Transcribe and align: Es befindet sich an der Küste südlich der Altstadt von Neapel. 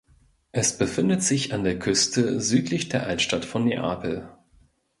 Es 0.51 0.79
befindet 0.79 1.21
sich 1.21 1.53
an 1.53 1.63
der 1.63 1.77
Küste 1.77 2.41
südlich 2.41 2.89
der 2.89 3.05
Altstadt 3.05 3.45
von 3.45 3.65
Neapel. 3.65 4.27